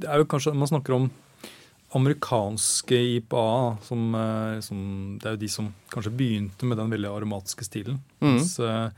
det 0.00 0.08
er 0.08 0.22
jo 0.22 0.26
kanskje 0.32 0.54
Man 0.56 0.70
snakker 0.70 0.94
om 0.96 1.10
amerikanske 1.92 2.96
IPA, 3.18 3.76
som, 3.84 4.14
eh, 4.16 4.60
som 4.64 5.18
Det 5.20 5.28
er 5.28 5.36
jo 5.36 5.42
de 5.44 5.48
som 5.48 5.68
kanskje 5.92 6.16
begynte 6.16 6.66
med 6.66 6.78
den 6.80 6.90
veldig 6.90 7.12
aromatiske 7.12 7.64
stilen. 7.64 8.00
Mm. 8.20 8.32
Mens 8.32 8.58
eh, 8.58 8.88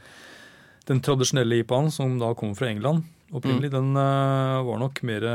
den 0.89 1.03
tradisjonelle 1.05 1.61
IPA-en, 1.63 1.91
som 1.93 2.19
da 2.19 2.33
kommer 2.35 2.57
fra 2.59 2.71
England 2.71 3.05
opprinnelig, 3.31 3.71
den 3.75 3.93
eh, 3.97 4.63
var 4.65 4.81
nok 4.81 5.03
mer 5.07 5.27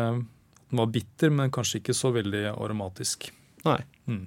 Den 0.74 0.82
var 0.82 0.90
bitter, 0.90 1.30
men 1.30 1.52
kanskje 1.54 1.80
ikke 1.84 1.94
så 1.94 2.10
veldig 2.16 2.48
aromatisk. 2.58 3.28
Nei. 3.68 3.78
Mm. 4.10 4.24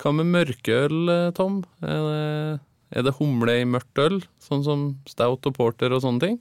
Hva 0.00 0.12
med 0.16 0.30
mørkeøl, 0.32 0.96
eh, 1.12 1.30
Tom? 1.36 1.60
Er 1.84 2.00
det, 2.08 2.60
er 2.96 3.04
det 3.06 3.12
humle 3.20 3.58
i 3.60 3.66
mørkt 3.68 4.00
øl, 4.00 4.22
sånn 4.42 4.64
som 4.64 4.86
stout 5.06 5.44
og 5.50 5.54
porter 5.60 5.92
og 5.94 6.00
sånne 6.02 6.24
ting? 6.24 6.40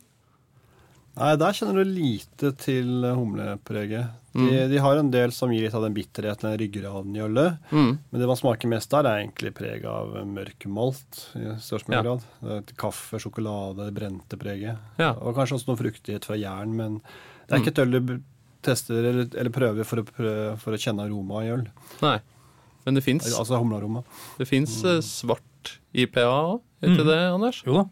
Nei, 1.13 1.35
der 1.37 1.53
kjenner 1.53 1.83
du 1.83 1.91
lite 1.93 2.49
til 2.57 3.03
humlepreget. 3.13 4.15
De, 4.33 4.39
Mm. 4.41 4.69
de 4.71 4.77
har 4.81 4.97
en 4.97 5.11
del 5.13 5.29
som 5.31 5.51
gir 5.53 5.61
litt 5.67 5.75
av 5.77 5.83
den 5.85 5.93
bitterheten, 5.93 6.47
den 6.49 6.57
ryggraden 6.57 7.13
i 7.15 7.21
ølet. 7.21 7.59
Mm. 7.69 7.99
Men 8.09 8.19
det 8.23 8.25
man 8.31 8.35
smaker 8.39 8.67
mest 8.71 8.89
der, 8.89 9.05
er 9.05 9.19
egentlig 9.21 9.51
preg 9.53 9.85
av 9.85 10.15
mørk 10.25 10.65
malt 10.65 11.27
i 11.37 11.43
størst 11.61 11.85
mulig 11.87 11.99
Ja. 11.99 12.01
grad. 12.07 12.23
Det 12.41 12.71
er 12.71 12.75
kaffe, 12.81 13.19
sjokolade, 13.21 13.85
det 13.85 13.93
brente 13.93 14.39
preget. 14.41 14.79
Ja. 14.97 15.11
Og 15.21 15.35
kanskje 15.35 15.59
også 15.59 15.67
noe 15.67 15.77
fruktighet 15.77 16.25
fra 16.25 16.33
jern, 16.35 16.73
men 16.75 17.01
det 17.47 17.51
er 17.51 17.59
ikke 17.59 17.75
et 17.77 17.83
øl 17.85 17.91
du 17.91 18.21
tester 18.65 18.99
eller, 19.03 19.27
eller 19.33 19.53
prøver 19.53 19.87
for 19.87 20.01
å, 20.01 20.05
prøve, 20.07 20.45
for 20.61 20.75
å 20.75 20.79
kjenne 20.81 21.05
aroma 21.07 21.43
i 21.45 21.51
øl. 21.53 21.65
Nei. 22.03 22.17
Men 22.83 22.97
det 22.97 23.03
fins 23.05 23.27
Altså 23.31 23.55
det 24.39 24.47
fins, 24.49 24.73
mm. 24.83 25.01
svart 25.07 25.75
IPA 25.95 26.25
òg, 26.27 26.61
heter 26.83 27.03
Mm. 27.03 27.07
det, 27.07 27.19
Anders? 27.33 27.61
Jo 27.67 27.77
da. 27.81 27.85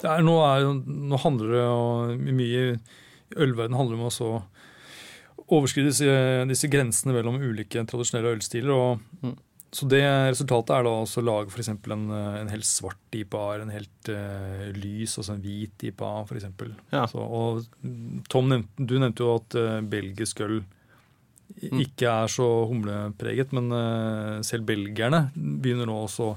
Det 0.00 0.08
er, 0.10 0.22
nå, 0.24 0.34
er, 0.44 0.66
nå 1.12 1.18
handler 1.20 1.54
det 1.54 1.64
og, 1.68 2.18
mye 2.24 2.60
i 2.64 2.78
ølverden 3.40 3.76
handler 3.76 3.96
det 3.96 4.00
om 4.00 4.08
å 4.08 4.12
så 4.12 4.30
overskride 5.50 5.90
disse, 5.90 6.12
disse 6.50 6.68
grensene 6.70 7.14
mellom 7.16 7.40
ulike 7.42 7.82
tradisjonelle 7.88 8.36
ølstiler. 8.36 8.72
Og, 8.76 9.06
Mm. 9.24 9.36
Så 9.70 9.86
det 9.86 10.02
resultatet 10.02 10.72
er 10.74 10.82
da 10.86 10.92
også 11.04 11.20
å 11.22 11.26
lage 11.28 11.52
f.eks. 11.52 11.68
En, 11.70 12.08
en 12.10 12.50
helt 12.50 12.66
svart 12.66 13.14
IPA 13.14 13.44
en 13.60 13.70
helt 13.70 14.10
uh, 14.10 14.64
lys, 14.74 15.14
altså 15.20 15.36
en 15.36 15.44
hvit 15.44 15.84
IPA 15.92 16.10
f.eks. 16.24 16.48
Ja. 16.90 17.04
Så, 17.10 17.22
og 17.22 17.62
mm, 17.84 18.24
Tom, 18.32 18.50
nevnte, 18.50 18.88
du 18.90 18.96
nevnte 18.98 19.22
jo 19.22 19.36
at 19.38 19.58
uh, 19.60 19.78
belgisk 19.86 20.42
øl 20.46 20.60
Mm. 21.50 21.80
ikke 21.82 22.06
er 22.08 22.30
så 22.30 22.46
humlepreget, 22.70 23.50
men 23.52 23.72
uh, 23.74 24.38
selv 24.46 24.68
belgierne 24.68 25.26
begynner 25.34 25.88
nå 25.90 25.96
også 26.06 26.28
å 26.30 26.36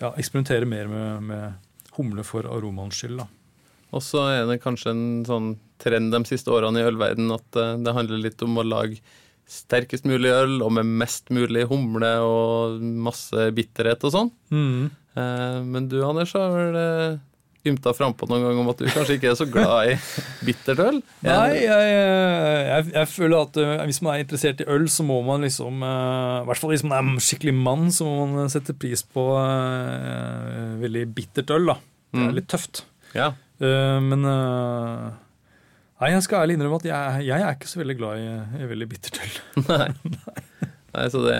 ja, 0.00 0.10
eksperimentere 0.12 0.68
mer 0.68 0.90
med, 0.90 1.24
med 1.30 1.96
humle 1.96 2.24
for 2.26 2.46
aromaens 2.48 3.00
skyld. 3.00 3.20
Da. 3.22 3.26
Og 3.96 4.04
så 4.04 4.22
er 4.30 4.44
det 4.48 4.60
kanskje 4.62 4.92
en 4.94 5.04
sånn 5.26 5.50
trend 5.82 6.14
de 6.14 6.20
siste 6.28 6.52
årene 6.52 6.82
i 6.82 6.86
ølverden 6.86 7.32
at 7.34 7.58
eh, 7.58 7.76
det 7.82 7.96
handler 7.96 8.22
litt 8.22 8.42
om 8.46 8.60
å 8.60 8.66
lage 8.66 9.00
sterkest 9.50 10.04
mulig 10.06 10.30
øl 10.30 10.60
og 10.62 10.70
med 10.78 10.86
mest 11.00 11.30
mulig 11.34 11.64
humle 11.70 12.12
og 12.22 12.78
masse 12.80 13.48
bitterhet 13.56 14.04
og 14.06 14.14
sånn. 14.14 14.30
Mm. 14.54 14.90
Men 15.66 15.88
du, 15.90 15.98
Anders, 16.06 16.30
har 16.38 16.52
vel 16.54 16.76
eh, 16.78 17.16
ymta 17.68 17.90
frampå 17.92 18.24
noen 18.30 18.44
gang 18.46 18.60
om 18.62 18.68
at 18.72 18.78
du 18.80 18.86
kanskje 18.88 19.16
ikke 19.18 19.32
er 19.32 19.36
så 19.36 19.44
glad 19.50 19.90
i 19.90 19.96
bittert 20.46 20.78
øl? 20.80 21.00
Nei, 21.26 21.58
jeg, 21.66 21.90
jeg, 22.70 22.86
jeg 22.94 23.10
føler 23.10 23.42
at 23.42 23.58
eh, 23.60 23.82
hvis 23.90 23.98
man 24.06 24.14
er 24.14 24.22
interessert 24.24 24.62
i 24.64 24.68
øl, 24.70 24.86
så 24.88 25.04
må 25.04 25.18
man 25.26 25.42
liksom 25.44 25.82
eh, 25.84 26.36
I 26.40 26.46
hvert 26.48 26.62
fall 26.62 26.72
hvis 26.72 26.86
man 26.86 26.94
er 26.96 27.10
en 27.10 27.20
skikkelig 27.26 27.56
mann, 27.58 27.90
så 27.92 28.06
må 28.08 28.28
man 28.32 28.54
sette 28.54 28.72
pris 28.80 29.02
på 29.04 29.26
eh, 29.36 30.78
veldig 30.86 31.04
bittert 31.18 31.50
øl. 31.58 31.72
da. 31.74 31.78
Det 32.10 32.22
er 32.22 32.30
Mm. 32.30 32.34
litt 32.38 32.48
tøft. 32.50 32.80
Ja. 33.14 33.28
Eh, 33.60 33.98
men 34.02 34.24
eh, 34.26 35.10
Nei, 36.00 36.10
jeg 36.14 36.22
skal 36.24 36.44
ærlig 36.46 36.54
innrømme 36.56 36.78
at 36.80 36.86
jeg, 36.88 37.24
jeg 37.28 37.42
er 37.44 37.56
ikke 37.58 37.68
så 37.68 37.80
veldig 37.82 37.96
glad 38.00 38.20
i, 38.22 38.28
i 38.64 38.68
veldig 38.70 38.86
bittert 38.88 39.18
øl. 39.20 39.34
Nei. 39.70 39.88
Nei, 40.96 41.06
så 41.12 41.20
det, 41.26 41.36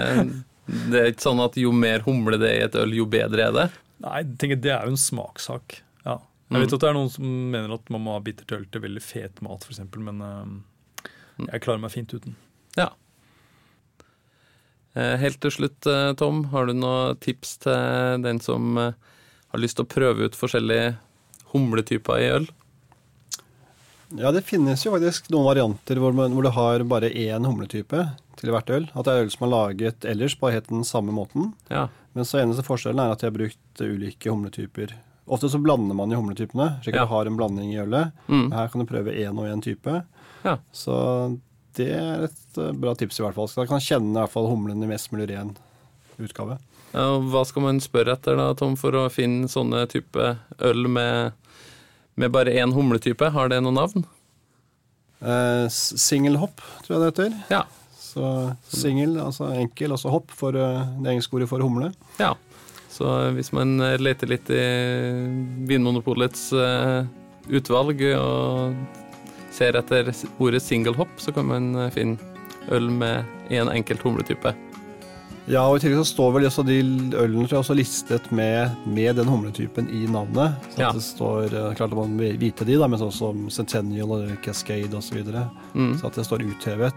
det 0.93 0.99
er 1.00 1.09
ikke 1.14 1.25
sånn 1.25 1.40
at 1.43 1.57
jo 1.59 1.73
mer 1.75 2.05
humle 2.07 2.37
det 2.38 2.50
er 2.50 2.59
i 2.61 2.67
et 2.69 2.76
øl, 2.83 2.93
jo 3.00 3.07
bedre 3.11 3.47
er 3.49 3.55
det? 3.57 3.64
Nei, 4.05 4.19
jeg 4.21 4.37
tenker 4.43 4.61
Det 4.67 4.71
er 4.75 4.85
jo 4.87 4.93
en 4.95 5.00
smakssak. 5.00 5.81
Ja. 6.05 6.19
Jeg 6.50 6.57
Mm. 6.59 6.64
vet 6.64 6.73
at 6.75 6.83
det 6.83 6.88
er 6.90 6.97
noen 6.99 7.11
som 7.14 7.26
mener 7.55 7.73
at 7.76 7.90
man 7.95 8.02
må 8.02 8.17
ha 8.17 8.21
bittert 8.26 8.50
øl 8.57 8.64
til 8.75 8.83
veldig 8.83 9.02
fet 9.07 9.40
mat, 9.47 9.62
f.eks., 9.69 9.81
men 10.02 10.17
uh, 10.19 11.07
jeg 11.47 11.62
klarer 11.62 11.79
meg 11.85 11.93
fint 11.95 12.11
uten. 12.17 12.35
Ja. 12.75 12.88
Eh, 14.99 15.14
Helt 15.23 15.38
til 15.45 15.52
slutt, 15.55 15.87
eh, 15.87 16.09
Tom, 16.19 16.40
har 16.50 16.67
du 16.67 16.73
noen 16.75 17.17
tips 17.23 17.52
til 17.62 18.25
den 18.25 18.40
som 18.43 18.75
har 18.81 19.62
lyst 19.62 19.79
til 19.79 19.87
å 19.87 19.90
prøve 19.95 20.26
ut 20.26 20.35
forskjellige 20.38 20.97
humletyper 21.52 22.19
i 22.25 22.26
øl? 22.40 22.49
Ja, 24.19 24.33
det 24.35 24.43
finnes 24.49 24.83
jo 24.85 24.90
faktisk 24.95 25.29
noen 25.31 25.47
varianter 25.47 26.00
hvor, 26.02 26.14
man, 26.17 26.33
hvor 26.35 26.43
du 26.47 26.50
har 26.57 26.83
bare 26.90 27.11
én 27.14 27.45
humletype 27.47 28.00
til 28.40 28.50
hvert 28.55 28.71
øl. 28.75 28.88
At 28.95 29.07
det 29.07 29.12
er 29.14 29.23
øl 29.26 29.31
som 29.31 29.47
er 29.47 29.52
laget 29.52 30.07
ellers 30.09 30.35
på 30.40 30.50
helt 30.50 30.67
den 30.73 30.83
samme 30.88 31.12
måten. 31.14 31.52
Ja. 31.71 31.88
Men 32.17 32.26
så 32.26 32.40
eneste 32.43 32.64
forskjellen 32.67 32.99
er 33.05 33.12
at 33.14 33.21
de 33.23 33.29
har 33.29 33.37
brukt 33.37 33.85
ulike 33.85 34.33
humletyper. 34.33 34.97
Ofte 35.31 35.50
så 35.52 35.61
blander 35.62 35.95
man 35.95 36.11
jo 36.11 36.19
humletypene, 36.19 36.81
slik 36.83 36.97
at 36.97 37.02
Ja. 37.02 37.07
du 37.07 37.12
har 37.14 37.26
en 37.31 37.37
blanding 37.38 37.71
i 37.73 37.79
ølet. 37.79 38.11
Mm. 38.26 38.49
Her 38.50 38.69
kan 38.73 38.83
du 38.83 38.87
prøve 38.90 39.14
én 39.14 39.38
og 39.38 39.47
én 39.47 39.62
type. 39.62 40.00
Ja. 40.43 40.57
Så 40.75 40.97
det 41.79 41.90
er 41.95 42.25
et 42.26 42.59
eh, 42.59 42.73
bra 42.73 42.97
tips, 42.99 43.21
i 43.21 43.23
hvert 43.23 43.37
fall. 43.37 43.47
Så 43.47 43.61
da 43.62 43.67
kan 43.71 43.79
kjenne 43.85 44.11
i 44.11 44.19
hvert 44.25 44.33
fall 44.33 44.49
humlen 44.50 44.83
i 44.83 44.88
mest 44.90 45.12
mulig 45.12 45.29
ren 45.31 45.52
utgave. 46.19 46.59
Ja, 46.90 47.05
Hva 47.23 47.45
skal 47.47 47.62
man 47.62 47.79
spørre 47.79 48.17
etter 48.17 48.35
da, 48.40 48.49
Tom, 48.59 48.75
for 48.81 48.90
å 48.99 49.05
finne 49.12 49.47
sånne 49.47 49.85
type 49.93 50.33
øl 50.67 50.88
med, 50.90 51.31
med 52.20 52.32
bare 52.34 52.52
én 52.60 52.72
humletype? 52.76 53.30
Har 53.32 53.50
det 53.52 53.60
noe 53.64 53.74
navn? 53.74 54.04
Eh, 55.20 55.66
Singelhopp, 55.72 56.60
tror 56.84 56.96
jeg 56.96 57.00
det 57.02 57.10
heter. 57.10 57.36
Ja. 57.52 57.64
Så 58.10 58.26
singel, 58.66 59.14
altså 59.22 59.52
enkel, 59.54 59.92
altså 59.94 60.10
hopp 60.10 60.32
for 60.34 60.56
eh, 60.58 60.80
det 61.02 61.12
engelske 61.12 61.36
ordet 61.38 61.50
for 61.50 61.62
humle. 61.64 61.92
ja. 62.22 62.34
Så 62.90 63.06
hvis 63.36 63.52
man 63.54 63.78
eh, 63.80 64.00
leter 64.02 64.28
litt 64.28 64.48
i 64.50 64.62
Vinmonopolets 65.70 66.48
eh, 66.52 67.06
utvalg 67.54 68.02
og 68.18 68.74
ser 69.54 69.78
etter 69.78 70.10
ordet 70.42 70.60
single 70.64 70.96
hop, 70.98 71.12
så 71.22 71.32
kan 71.32 71.46
man 71.48 71.70
finne 71.94 72.18
øl 72.74 72.90
med 72.90 73.24
én 73.48 73.62
en 73.62 73.72
enkelt 73.72 74.02
humletype. 74.04 74.52
Ja, 75.49 75.62
og 75.66 75.76
i 75.76 75.80
tillegg 75.82 75.99
så 76.02 76.11
står 76.12 76.32
vel 76.37 76.44
også 76.47 76.62
de 76.66 76.76
ølene 77.16 77.47
tror 77.49 77.56
jeg, 77.56 77.62
også 77.64 77.75
listet 77.75 78.26
med, 78.32 78.70
med 78.87 79.16
den 79.16 79.26
humletypen 79.26 79.88
i 79.90 80.04
navnet. 80.06 80.54
Så 80.75 80.78
Ja. 80.78 80.88
at 80.90 80.94
det 80.94 81.02
står, 81.02 81.44
eh, 81.54 81.75
klart 81.75 81.90
at 81.90 81.97
man 81.99 82.16
vil 82.18 82.37
vite 82.38 82.64
de, 82.64 82.76
da, 82.78 82.87
men 82.87 82.99
sånn 83.00 83.12
som 83.12 83.49
Centennial 83.50 84.12
og 84.12 84.28
Cascade 84.44 84.92
osv. 84.94 85.09
Så, 85.11 85.14
videre. 85.16 85.50
Mm. 85.75 85.99
så 85.99 86.06
at 86.06 86.14
det 86.14 86.25
står 86.26 86.44
uthevet. 86.44 86.94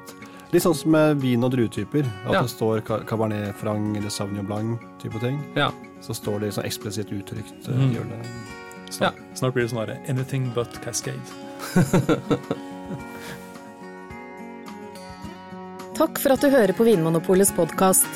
Litt 0.53 0.62
sånn 0.62 0.75
som 0.75 0.91
med 0.91 1.17
vin- 1.21 1.43
og 1.43 1.51
druetyper. 1.51 2.05
At 2.27 2.33
Ja. 2.33 2.41
det 2.41 2.50
står 2.51 2.81
Cabernet 3.07 3.55
Franc 3.55 3.97
eller 3.97 4.09
Sauvignon 4.09 4.45
Blanc 4.45 4.79
type 5.01 5.19
ting. 5.19 5.39
Ja. 5.55 5.71
Så 6.01 6.13
står 6.13 6.41
det 6.41 6.53
sånn 6.53 6.65
eksplisitt 6.65 7.09
uttrykt. 7.09 7.67
eh, 7.69 7.73
Mm. 7.73 7.91
i 7.91 7.97
ølet. 7.97 8.25
Snart, 8.91 9.15
snart 9.33 9.53
blir 9.53 9.63
det 9.63 9.71
sånn 9.71 9.79
herre 9.88 9.97
anything 10.07 10.51
but 10.53 10.69
Cascade. 10.83 11.17
Takk 15.95 16.17
for 16.19 16.33
at 16.33 16.41
du 16.41 16.50
hører 16.50 16.73
på 16.73 16.83
Vinmonopolets 16.88 17.51
podkast. 17.51 18.07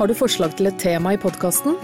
Har 0.00 0.08
du 0.08 0.14
forslag 0.16 0.54
til 0.56 0.64
et 0.70 0.78
tema 0.80 1.10
i 1.12 1.18
podkasten? 1.20 1.74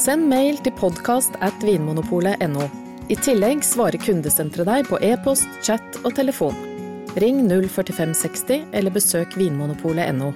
Send 0.00 0.24
mail 0.30 0.56
til 0.64 0.72
podkast 0.78 1.34
at 1.44 1.52
vinmonopolet.no. 1.60 2.64
I 3.12 3.16
tillegg 3.20 3.60
svarer 3.60 4.00
kundesenteret 4.00 4.64
deg 4.70 4.88
på 4.88 4.96
e-post, 5.04 5.44
chat 5.60 5.98
og 6.00 6.14
telefon. 6.16 6.56
Ring 7.20 7.42
04560 7.44 8.72
eller 8.72 8.94
besøk 8.94 9.36
vinmonopolet.no. 9.36 10.32